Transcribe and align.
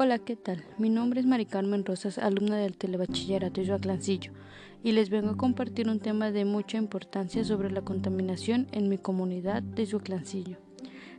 Hola, 0.00 0.20
¿qué 0.20 0.36
tal? 0.36 0.62
Mi 0.78 0.90
nombre 0.90 1.18
es 1.18 1.26
Mari 1.26 1.44
Carmen 1.44 1.84
Rosas, 1.84 2.18
alumna 2.18 2.56
del 2.56 2.76
Telebachillerato 2.76 3.62
Joaclancillo, 3.66 4.30
y 4.84 4.92
les 4.92 5.10
vengo 5.10 5.30
a 5.30 5.36
compartir 5.36 5.88
un 5.88 5.98
tema 5.98 6.30
de 6.30 6.44
mucha 6.44 6.78
importancia 6.78 7.42
sobre 7.42 7.68
la 7.68 7.80
contaminación 7.80 8.68
en 8.70 8.88
mi 8.88 8.96
comunidad 8.98 9.60
de 9.60 9.90
Joaclancillo. 9.90 10.56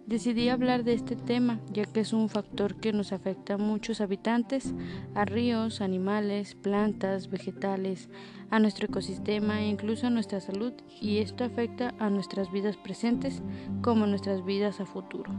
Decidí 0.08 0.48
hablar 0.48 0.86
de 0.86 0.94
este 0.94 1.18
tema 1.18 1.60
ya 1.74 1.84
que 1.84 2.00
es 2.00 2.14
un 2.14 2.30
factor 2.30 2.76
que 2.76 2.94
nos 2.94 3.12
afecta 3.12 3.56
a 3.56 3.58
muchos 3.58 4.00
habitantes, 4.00 4.74
a 5.14 5.26
ríos, 5.26 5.82
animales, 5.82 6.56
plantas, 6.56 7.30
vegetales, 7.30 8.08
a 8.50 8.60
nuestro 8.60 8.86
ecosistema 8.86 9.60
e 9.60 9.68
incluso 9.68 10.08
a 10.08 10.10
nuestra 10.10 10.40
salud 10.40 10.72
y 11.02 11.18
esto 11.18 11.44
afecta 11.44 11.96
a 12.00 12.10
nuestras 12.10 12.50
vidas 12.50 12.78
presentes 12.78 13.44
como 13.82 14.06
a 14.06 14.08
nuestras 14.08 14.46
vidas 14.46 14.80
a 14.80 14.86
futuro. 14.86 15.34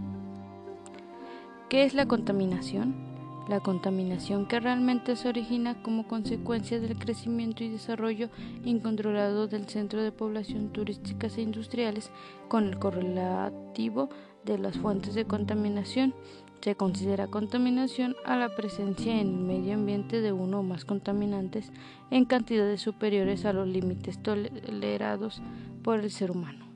¿Qué 1.71 1.85
es 1.85 1.95
la 1.95 2.05
contaminación? 2.05 3.10
La 3.51 3.59
contaminación 3.59 4.47
que 4.47 4.61
realmente 4.61 5.17
se 5.17 5.29
origina 5.29 5.83
como 5.83 6.07
consecuencia 6.07 6.79
del 6.79 6.97
crecimiento 6.97 7.65
y 7.65 7.69
desarrollo 7.69 8.29
incontrolado 8.65 9.49
del 9.49 9.67
centro 9.67 10.05
de 10.05 10.13
población 10.13 10.69
turísticas 10.69 11.37
e 11.37 11.43
industriales 11.43 12.13
con 12.47 12.69
el 12.69 12.79
correlativo 12.79 14.09
de 14.45 14.57
las 14.57 14.79
fuentes 14.79 15.15
de 15.17 15.25
contaminación. 15.25 16.15
Se 16.61 16.77
considera 16.77 17.27
contaminación 17.27 18.15
a 18.25 18.37
la 18.37 18.55
presencia 18.55 19.21
en 19.21 19.27
el 19.27 19.41
medio 19.41 19.75
ambiente 19.75 20.21
de 20.21 20.31
uno 20.31 20.61
o 20.61 20.63
más 20.63 20.85
contaminantes 20.85 21.73
en 22.13 22.27
cantidades 22.27 22.81
superiores 22.81 23.45
a 23.47 23.53
los 23.53 23.67
límites 23.67 24.23
tolerados 24.23 25.43
por 25.83 25.99
el 25.99 26.13
ser 26.13 26.31
humano, 26.31 26.67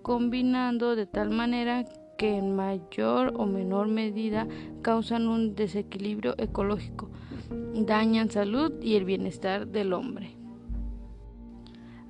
combinando 0.00 0.96
de 0.96 1.04
tal 1.04 1.28
manera 1.28 1.84
que 2.18 2.36
en 2.36 2.54
mayor 2.54 3.32
o 3.36 3.46
menor 3.46 3.88
medida 3.88 4.46
causan 4.82 5.28
un 5.28 5.54
desequilibrio 5.54 6.34
ecológico, 6.36 7.08
dañan 7.74 8.30
salud 8.30 8.72
y 8.82 8.96
el 8.96 9.04
bienestar 9.04 9.68
del 9.68 9.94
hombre. 9.94 10.36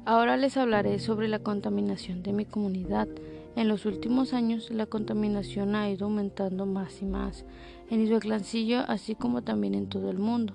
Ahora 0.07 0.39
les 0.39 0.57
hablaré 0.57 0.99
sobre 0.99 1.29
la 1.29 1.41
contaminación 1.41 2.23
de 2.23 2.33
mi 2.33 2.47
comunidad. 2.47 3.07
En 3.55 3.69
los 3.69 3.85
últimos 3.85 4.33
años 4.33 4.71
la 4.71 4.87
contaminación 4.87 5.77
ha 5.77 5.91
ido 5.91 6.07
aumentando 6.07 6.65
más 6.65 7.03
y 7.03 7.05
más 7.05 7.45
en 7.91 8.01
Isbeclancillo, 8.01 8.81
así 8.89 9.15
como 9.15 9.43
también 9.43 9.75
en 9.75 9.91
todo 9.91 10.11
el 10.11 10.19
mundo. 10.19 10.55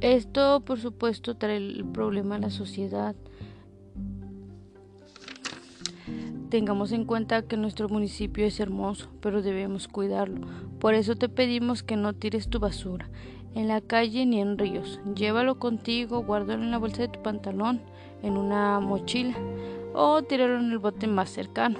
Esto, 0.00 0.60
por 0.60 0.78
supuesto, 0.78 1.36
trae 1.36 1.56
el 1.56 1.84
problema 1.84 2.36
a 2.36 2.38
la 2.38 2.50
sociedad, 2.50 3.16
Tengamos 6.48 6.92
en 6.92 7.04
cuenta 7.04 7.42
que 7.42 7.56
nuestro 7.56 7.88
municipio 7.88 8.46
es 8.46 8.60
hermoso, 8.60 9.08
pero 9.20 9.42
debemos 9.42 9.88
cuidarlo. 9.88 10.46
Por 10.78 10.94
eso 10.94 11.16
te 11.16 11.28
pedimos 11.28 11.82
que 11.82 11.96
no 11.96 12.12
tires 12.12 12.48
tu 12.48 12.60
basura 12.60 13.08
en 13.56 13.68
la 13.68 13.80
calle 13.80 14.26
ni 14.26 14.40
en 14.40 14.56
ríos. 14.58 15.00
Llévalo 15.16 15.58
contigo, 15.58 16.22
guárdalo 16.22 16.62
en 16.62 16.70
la 16.70 16.78
bolsa 16.78 17.02
de 17.02 17.08
tu 17.08 17.20
pantalón, 17.22 17.80
en 18.22 18.36
una 18.36 18.78
mochila 18.80 19.34
o 19.92 20.22
tíralo 20.22 20.58
en 20.58 20.70
el 20.70 20.78
bote 20.78 21.08
más 21.08 21.30
cercano. 21.30 21.78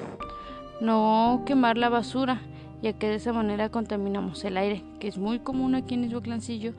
No 0.81 1.45
quemar 1.47 1.79
la 1.79 1.89
basura, 1.89 2.41
ya 2.83 2.95
que 2.95 3.09
de 3.09 3.17
esa 3.17 3.33
manera 3.33 3.69
contaminamos 3.69 4.45
el 4.45 4.57
aire, 4.57 4.83
que 4.99 5.07
es 5.07 5.17
muy 5.17 5.39
común 5.39 5.75
aquí 5.75 5.95
en 5.95 6.05
Isboclancillo, 6.05 6.73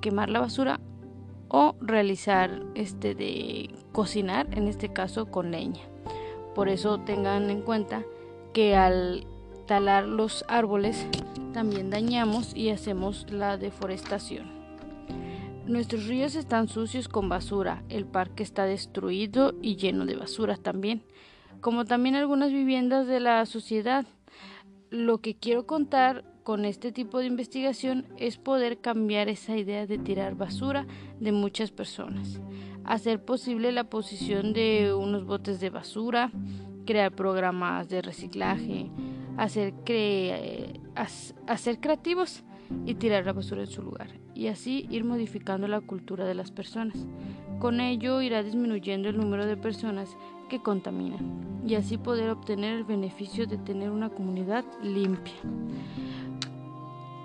quemar 0.00 0.28
la 0.28 0.40
basura 0.40 0.80
o 1.48 1.74
realizar 1.80 2.60
este 2.74 3.14
de 3.14 3.70
cocinar, 3.92 4.48
en 4.52 4.68
este 4.68 4.92
caso 4.92 5.30
con 5.30 5.52
leña. 5.52 5.93
Por 6.54 6.68
eso 6.68 6.98
tengan 7.00 7.50
en 7.50 7.62
cuenta 7.62 8.02
que 8.52 8.76
al 8.76 9.26
talar 9.66 10.06
los 10.06 10.44
árboles 10.48 11.06
también 11.52 11.90
dañamos 11.90 12.54
y 12.54 12.70
hacemos 12.70 13.30
la 13.30 13.56
deforestación. 13.56 14.52
Nuestros 15.66 16.06
ríos 16.06 16.34
están 16.34 16.68
sucios 16.68 17.08
con 17.08 17.28
basura, 17.28 17.82
el 17.88 18.04
parque 18.04 18.42
está 18.42 18.66
destruido 18.66 19.54
y 19.62 19.76
lleno 19.76 20.04
de 20.04 20.14
basura 20.14 20.56
también, 20.56 21.02
como 21.60 21.86
también 21.86 22.16
algunas 22.16 22.52
viviendas 22.52 23.06
de 23.06 23.20
la 23.20 23.46
sociedad. 23.46 24.04
Lo 24.90 25.18
que 25.18 25.34
quiero 25.34 25.66
contar 25.66 26.24
con 26.44 26.64
este 26.64 26.92
tipo 26.92 27.18
de 27.18 27.26
investigación 27.26 28.06
es 28.16 28.36
poder 28.36 28.78
cambiar 28.78 29.28
esa 29.28 29.56
idea 29.56 29.86
de 29.86 29.98
tirar 29.98 30.36
basura 30.36 30.86
de 31.18 31.32
muchas 31.32 31.72
personas 31.72 32.40
hacer 32.84 33.24
posible 33.24 33.72
la 33.72 33.84
posición 33.84 34.52
de 34.52 34.94
unos 34.94 35.24
botes 35.24 35.60
de 35.60 35.70
basura, 35.70 36.30
crear 36.86 37.12
programas 37.12 37.88
de 37.88 38.02
reciclaje, 38.02 38.90
hacer, 39.36 39.74
hacer 41.46 41.80
creativos 41.80 42.44
y 42.86 42.94
tirar 42.94 43.26
la 43.26 43.32
basura 43.32 43.62
en 43.62 43.68
su 43.68 43.82
lugar, 43.82 44.08
y 44.34 44.48
así 44.48 44.86
ir 44.90 45.04
modificando 45.04 45.66
la 45.66 45.80
cultura 45.80 46.24
de 46.24 46.34
las 46.34 46.50
personas. 46.50 47.06
Con 47.58 47.80
ello 47.80 48.20
irá 48.20 48.42
disminuyendo 48.42 49.08
el 49.08 49.16
número 49.16 49.46
de 49.46 49.56
personas 49.56 50.16
que 50.48 50.60
contaminan 50.60 51.62
y 51.66 51.74
así 51.74 51.96
poder 51.96 52.30
obtener 52.30 52.76
el 52.76 52.84
beneficio 52.84 53.46
de 53.46 53.58
tener 53.58 53.90
una 53.90 54.10
comunidad 54.10 54.64
limpia. 54.82 55.34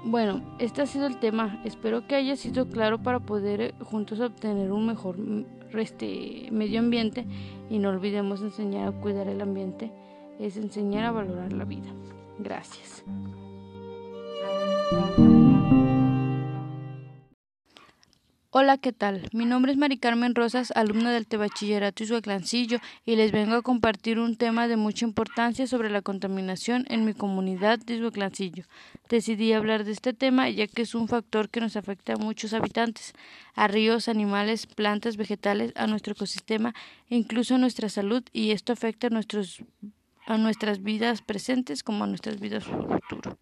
Bueno, 0.06 0.42
este 0.60 0.82
ha 0.82 0.86
sido 0.86 1.08
el 1.08 1.20
tema. 1.20 1.62
Espero 1.66 2.08
que 2.08 2.16
haya 2.16 2.36
sido 2.36 2.70
claro 2.70 3.04
para 3.04 3.20
poder 3.20 3.62
eh, 3.62 3.74
juntos 3.84 4.20
obtener 4.20 4.72
un 4.72 4.86
mejor 4.86 5.18
mm, 5.18 5.46
este, 5.78 6.48
medio 6.52 6.80
ambiente 6.80 7.26
y 7.70 7.80
no 7.80 7.90
olvidemos 7.90 8.42
enseñar 8.42 8.88
a 8.88 8.92
cuidar 8.92 9.28
el 9.28 9.42
ambiente, 9.42 9.92
es 10.40 10.58
enseñar 10.58 11.06
a 11.06 11.12
valorar 11.12 11.52
la 11.54 11.66
vida. 11.66 11.90
Gracias. 12.40 13.04
Hola, 18.62 18.78
¿qué 18.78 18.92
tal? 18.92 19.22
Mi 19.32 19.46
nombre 19.46 19.72
es 19.72 19.78
Mari 19.78 19.98
Carmen 19.98 20.36
Rosas, 20.36 20.74
alumna 20.76 21.14
del 21.14 21.28
Tebachillerato 21.28 22.06
Sueclancillo, 22.06 22.80
y 23.06 23.16
les 23.16 23.32
vengo 23.32 23.56
a 23.56 23.62
compartir 23.62 24.20
un 24.20 24.36
tema 24.36 24.68
de 24.68 24.76
mucha 24.76 25.06
importancia 25.06 25.66
sobre 25.66 25.90
la 25.90 26.02
contaminación 26.02 26.86
en 26.90 27.06
mi 27.06 27.14
comunidad 27.14 27.80
de 27.80 28.00
Sueclancillo. 28.00 28.66
Decidí 29.08 29.54
hablar 29.54 29.86
de 29.86 29.94
este 29.94 30.12
tema 30.12 30.50
ya 30.50 30.68
que 30.68 30.82
es 30.82 30.94
un 30.94 31.08
factor 31.08 31.48
que 31.48 31.62
nos 31.62 31.78
afecta 31.78 32.16
a 32.16 32.18
muchos 32.18 32.54
habitantes, 32.54 33.14
a 33.56 33.70
ríos, 33.70 34.10
animales, 34.10 34.68
plantas, 34.68 35.16
vegetales, 35.16 35.72
a 35.78 35.88
nuestro 35.88 36.12
ecosistema 36.12 36.76
e 37.10 37.16
incluso 37.16 37.56
a 37.56 37.60
nuestra 37.60 37.88
salud, 37.88 38.24
y 38.34 38.52
esto 38.52 38.74
afecta 38.74 39.08
a, 39.08 39.10
nuestros, 39.10 39.64
a 40.28 40.38
nuestras 40.38 40.84
vidas 40.84 41.22
presentes 41.22 41.82
como 41.82 42.04
a 42.04 42.08
nuestras 42.08 42.42
vidas 42.42 42.66
futuras. 42.66 43.38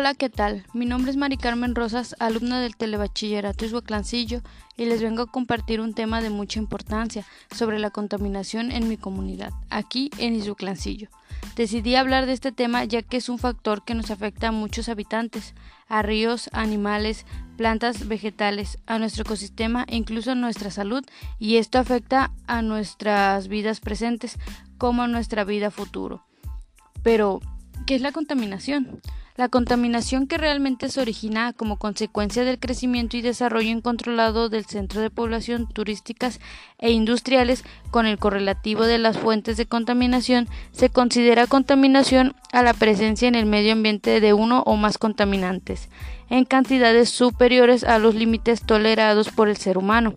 Hola, 0.00 0.14
¿qué 0.14 0.30
tal? 0.30 0.64
Mi 0.72 0.86
nombre 0.86 1.10
es 1.10 1.18
Mari 1.18 1.36
Carmen 1.36 1.74
Rosas, 1.74 2.16
alumna 2.20 2.58
del 2.58 2.74
Telebachillerato 2.74 3.66
Ishuaclancillo, 3.66 4.40
y 4.78 4.86
les 4.86 5.02
vengo 5.02 5.20
a 5.20 5.30
compartir 5.30 5.82
un 5.82 5.92
tema 5.92 6.22
de 6.22 6.30
mucha 6.30 6.58
importancia 6.58 7.26
sobre 7.54 7.78
la 7.78 7.90
contaminación 7.90 8.72
en 8.72 8.88
mi 8.88 8.96
comunidad, 8.96 9.50
aquí 9.68 10.10
en 10.16 10.34
Ishuaclancillo. 10.34 11.10
Decidí 11.54 11.96
hablar 11.96 12.24
de 12.24 12.32
este 12.32 12.50
tema 12.50 12.82
ya 12.86 13.02
que 13.02 13.18
es 13.18 13.28
un 13.28 13.38
factor 13.38 13.84
que 13.84 13.92
nos 13.92 14.10
afecta 14.10 14.48
a 14.48 14.52
muchos 14.52 14.88
habitantes, 14.88 15.54
a 15.86 16.00
ríos, 16.00 16.48
animales, 16.54 17.26
plantas, 17.58 18.08
vegetales, 18.08 18.78
a 18.86 18.98
nuestro 18.98 19.24
ecosistema 19.24 19.84
e 19.86 19.96
incluso 19.96 20.30
a 20.30 20.34
nuestra 20.34 20.70
salud, 20.70 21.04
y 21.38 21.56
esto 21.56 21.78
afecta 21.78 22.32
a 22.46 22.62
nuestras 22.62 23.48
vidas 23.48 23.80
presentes 23.80 24.38
como 24.78 25.02
a 25.02 25.08
nuestra 25.08 25.44
vida 25.44 25.70
futuro. 25.70 26.24
Pero, 27.02 27.40
¿qué 27.86 27.96
es 27.96 28.00
la 28.00 28.12
contaminación? 28.12 29.02
La 29.40 29.48
contaminación 29.48 30.26
que 30.26 30.36
realmente 30.36 30.90
se 30.90 31.00
origina 31.00 31.54
como 31.54 31.78
consecuencia 31.78 32.44
del 32.44 32.58
crecimiento 32.58 33.16
y 33.16 33.22
desarrollo 33.22 33.70
incontrolado 33.70 34.50
del 34.50 34.66
centro 34.66 35.00
de 35.00 35.08
población 35.08 35.66
turísticas 35.66 36.40
e 36.76 36.90
industriales 36.90 37.64
con 37.90 38.04
el 38.04 38.18
correlativo 38.18 38.84
de 38.84 38.98
las 38.98 39.16
fuentes 39.16 39.56
de 39.56 39.64
contaminación 39.64 40.46
se 40.72 40.90
considera 40.90 41.46
contaminación 41.46 42.34
a 42.52 42.62
la 42.62 42.74
presencia 42.74 43.28
en 43.28 43.34
el 43.34 43.46
medio 43.46 43.72
ambiente 43.72 44.20
de 44.20 44.34
uno 44.34 44.62
o 44.66 44.76
más 44.76 44.98
contaminantes 44.98 45.88
en 46.28 46.44
cantidades 46.44 47.08
superiores 47.08 47.82
a 47.82 47.98
los 47.98 48.14
límites 48.14 48.60
tolerados 48.60 49.30
por 49.30 49.48
el 49.48 49.56
ser 49.56 49.78
humano 49.78 50.16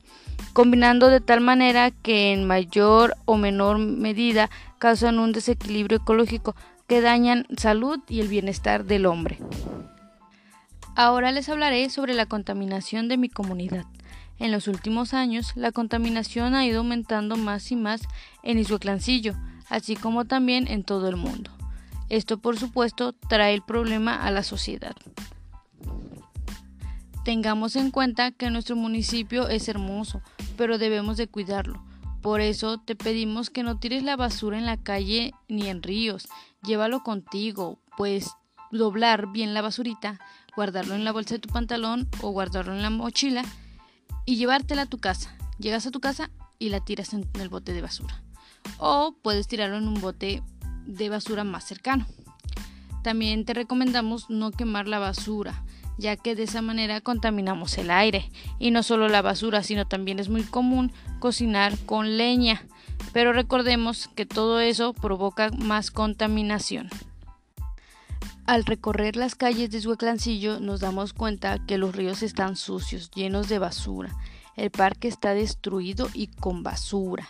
combinando 0.52 1.08
de 1.08 1.22
tal 1.22 1.40
manera 1.40 1.92
que 1.92 2.34
en 2.34 2.46
mayor 2.46 3.16
o 3.24 3.38
menor 3.38 3.78
medida 3.78 4.50
causan 4.80 5.18
un 5.20 5.32
desequilibrio 5.32 6.00
ecológico 6.00 6.58
que 6.88 7.02
dañan 7.02 7.46
salud 7.58 8.00
y 8.08 8.20
el 8.20 8.28
bienestar 8.28 8.86
del 8.86 9.06
hombre. 9.06 9.40
Ahora 10.96 11.32
les 11.32 11.50
hablaré 11.50 11.90
sobre 11.90 12.14
la 12.14 12.28
contaminación 12.28 13.08
de 13.08 13.18
mi 13.18 13.30
comunidad. 13.30 13.86
En 14.40 14.52
los 14.52 14.68
últimos 14.68 15.14
años, 15.14 15.54
la 15.56 15.72
contaminación 15.72 16.54
ha 16.54 16.66
ido 16.66 16.80
aumentando 16.80 17.36
más 17.38 17.72
y 17.72 17.76
más 17.76 18.02
en 18.44 18.60
Isueclancillo, 18.60 19.36
así 19.70 19.96
como 19.96 20.26
también 20.26 20.68
en 20.68 20.84
todo 20.84 21.08
el 21.08 21.16
mundo. 21.16 21.52
Esto, 22.10 22.38
por 22.38 22.60
supuesto, 22.60 23.14
trae 23.14 23.54
el 23.54 23.64
problema 23.64 24.24
a 24.24 24.30
la 24.32 24.44
sociedad. 24.44 24.96
Tengamos 27.24 27.76
en 27.76 27.90
cuenta 27.90 28.32
que 28.32 28.50
nuestro 28.50 28.76
municipio 28.76 29.48
es 29.48 29.68
hermoso, 29.70 30.22
pero 30.58 30.78
debemos 30.78 31.18
de 31.18 31.28
cuidarlo. 31.28 31.82
Por 32.24 32.40
eso 32.40 32.78
te 32.78 32.96
pedimos 32.96 33.50
que 33.50 33.64
no 33.64 33.80
tires 33.80 34.02
la 34.02 34.16
basura 34.16 34.58
en 34.58 34.66
la 34.66 34.78
calle 34.78 35.34
ni 35.50 35.68
en 35.68 35.84
ríos. 35.84 36.30
Llévalo 36.64 37.04
contigo, 37.04 37.80
pues 37.98 38.32
doblar 38.72 39.28
bien 39.34 39.54
la 39.54 39.62
basurita, 39.62 40.22
guardarlo 40.56 40.96
en 40.96 41.04
la 41.04 41.12
bolsa 41.12 41.36
de 41.36 41.40
tu 41.40 41.50
pantalón 41.50 42.08
o 42.22 42.30
guardarlo 42.30 42.74
en 42.74 42.82
la 42.82 42.90
mochila 42.90 43.44
y 44.26 44.38
llevártela 44.38 44.84
a 44.84 44.86
tu 44.86 45.00
casa. 45.00 45.36
Llegas 45.60 45.86
a 45.86 45.92
tu 45.92 46.00
casa 46.00 46.32
y 46.60 46.70
la 46.70 46.80
tiras 46.80 47.14
en 47.14 47.30
el 47.34 47.50
bote 47.50 47.74
de 47.74 47.82
basura. 47.82 48.24
O 48.78 49.18
puedes 49.22 49.50
tirarlo 49.50 49.76
en 49.76 49.90
un 49.90 50.00
bote 50.00 50.42
de 50.86 51.10
basura 51.10 51.44
más 51.44 51.66
cercano. 51.66 52.08
También 53.04 53.44
te 53.44 53.54
recomendamos 53.54 54.30
no 54.30 54.52
quemar 54.52 54.88
la 54.88 55.00
basura, 55.00 55.66
ya 55.98 56.16
que 56.16 56.36
de 56.36 56.44
esa 56.44 56.62
manera 56.62 57.02
contaminamos 57.02 57.78
el 57.78 57.92
aire. 57.92 58.30
Y 58.60 58.72
no 58.72 58.84
solo 58.84 59.10
la 59.10 59.22
basura, 59.22 59.64
sino 59.64 59.86
también 59.86 60.20
es 60.20 60.30
muy 60.30 60.44
común 60.44 60.92
cocinar 61.20 61.78
con 61.86 62.18
leña. 62.18 62.64
Pero 63.12 63.34
recordemos 63.34 64.10
que 64.16 64.26
todo 64.26 64.60
eso 64.60 64.94
provoca 64.94 65.52
más 65.52 65.92
contaminación. 65.92 66.90
Al 68.46 68.66
recorrer 68.66 69.16
las 69.16 69.36
calles 69.36 69.72
de 69.72 69.80
Sueclancillo 69.80 70.60
nos 70.60 70.82
damos 70.82 71.14
cuenta 71.14 71.66
que 71.66 71.78
los 71.78 71.96
ríos 71.96 72.24
están 72.24 72.58
sucios, 72.58 73.10
llenos 73.12 73.48
de 73.48 73.60
basura. 73.60 74.14
El 74.58 74.70
parque 74.70 75.08
está 75.08 75.34
destruido 75.34 76.10
y 76.14 76.28
con 76.28 76.62
basura, 76.62 77.28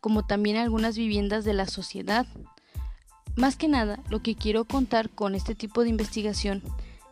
como 0.00 0.24
también 0.24 0.56
algunas 0.56 0.96
viviendas 0.96 1.44
de 1.44 1.52
la 1.52 1.66
sociedad. 1.66 2.26
Más 3.36 3.56
que 3.56 3.68
nada, 3.68 4.00
lo 4.08 4.22
que 4.22 4.34
quiero 4.34 4.64
contar 4.64 5.10
con 5.10 5.34
este 5.34 5.54
tipo 5.54 5.82
de 5.82 5.90
investigación 5.90 6.62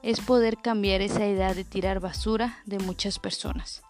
es 0.05 0.21
poder 0.21 0.59
cambiar 0.59 1.01
esa 1.01 1.27
idea 1.27 1.55
de 1.55 1.65
tirar 1.65 1.99
basura 1.99 2.59
de 2.67 2.79
muchas 2.79 3.19
personas. 3.19 3.83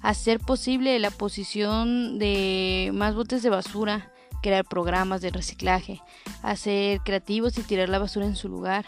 Hacer 0.00 0.40
posible 0.40 0.98
la 0.98 1.10
posición 1.10 2.18
de 2.18 2.90
más 2.94 3.14
botes 3.14 3.42
de 3.42 3.50
basura, 3.50 4.10
crear 4.42 4.64
programas 4.64 5.20
de 5.20 5.28
reciclaje, 5.28 6.00
hacer 6.42 7.00
creativos 7.00 7.58
y 7.58 7.62
tirar 7.62 7.90
la 7.90 7.98
basura 7.98 8.24
en 8.24 8.36
su 8.36 8.48
lugar, 8.48 8.86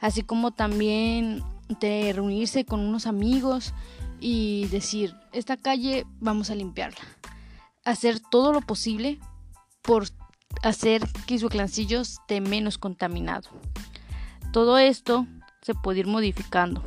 así 0.00 0.22
como 0.22 0.52
también 0.52 1.42
reunirse 1.80 2.64
con 2.64 2.80
unos 2.80 3.06
amigos 3.06 3.74
y 4.20 4.68
decir, 4.68 5.16
esta 5.32 5.56
calle 5.56 6.06
vamos 6.20 6.50
a 6.50 6.54
limpiarla. 6.54 7.00
Hacer 7.84 8.20
todo 8.20 8.52
lo 8.52 8.60
posible 8.60 9.18
por 9.80 10.04
hacer 10.62 11.02
que 11.26 11.40
su 11.40 11.48
clancillo 11.48 12.02
esté 12.02 12.40
menos 12.40 12.78
contaminado. 12.78 13.48
Todo 14.52 14.78
esto 14.78 15.26
se 15.62 15.74
puede 15.74 16.00
ir 16.00 16.06
modificando. 16.06 16.82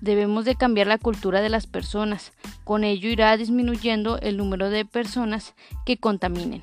Debemos 0.00 0.44
de 0.44 0.54
cambiar 0.54 0.86
la 0.86 0.98
cultura 0.98 1.40
de 1.40 1.48
las 1.48 1.66
personas. 1.66 2.32
Con 2.64 2.84
ello 2.84 3.08
irá 3.08 3.36
disminuyendo 3.36 4.18
el 4.18 4.36
número 4.36 4.70
de 4.70 4.84
personas 4.84 5.54
que 5.86 5.96
contaminen 5.96 6.62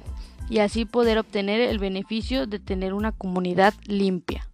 y 0.50 0.60
así 0.60 0.86
poder 0.86 1.18
obtener 1.18 1.60
el 1.60 1.80
beneficio 1.80 2.46
de 2.48 2.60
tener 2.60 2.94
una 2.94 3.12
comunidad 3.12 3.74
limpia. 3.88 4.48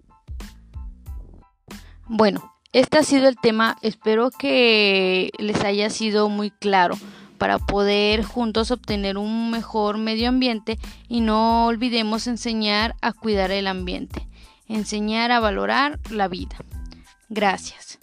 Bueno, 2.07 2.53
este 2.73 2.97
ha 2.97 3.03
sido 3.03 3.27
el 3.27 3.35
tema, 3.35 3.77
espero 3.81 4.31
que 4.31 5.31
les 5.37 5.63
haya 5.63 5.89
sido 5.89 6.29
muy 6.29 6.51
claro 6.51 6.97
para 7.37 7.57
poder 7.57 8.23
juntos 8.23 8.71
obtener 8.71 9.17
un 9.17 9.49
mejor 9.49 9.97
medio 9.97 10.29
ambiente 10.29 10.77
y 11.07 11.21
no 11.21 11.65
olvidemos 11.65 12.27
enseñar 12.27 12.95
a 13.01 13.13
cuidar 13.13 13.51
el 13.51 13.67
ambiente, 13.67 14.27
enseñar 14.75 15.31
a 15.31 15.39
valorar 15.39 15.99
la 16.09 16.27
vida. 16.27 16.55
Gracias. 17.29 17.99